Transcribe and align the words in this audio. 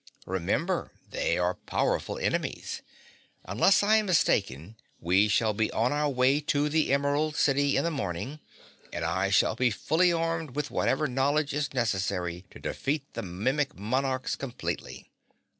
Remember, 0.25 0.91
they 1.11 1.37
are 1.37 1.53
powerful 1.53 2.17
enemies. 2.17 2.81
Unless 3.45 3.83
I 3.83 3.97
am 3.97 4.07
mistaken 4.07 4.75
we 4.99 5.27
shall 5.27 5.53
be 5.53 5.69
on 5.73 5.93
our 5.93 6.09
way 6.09 6.39
to 6.39 6.69
the 6.69 6.91
Emerald 6.91 7.35
City 7.35 7.77
in 7.77 7.83
the 7.83 7.91
morning, 7.91 8.39
and 8.91 9.05
I 9.05 9.29
shall 9.29 9.55
be 9.55 9.69
fully 9.69 10.11
armed 10.11 10.55
with 10.55 10.71
whatever 10.71 11.05
knowledge 11.05 11.53
is 11.53 11.71
necessary 11.75 12.45
to 12.49 12.57
defeat 12.57 13.13
the 13.13 13.21
Mimic 13.21 13.77
Monarchs 13.77 14.35
completely. 14.35 15.11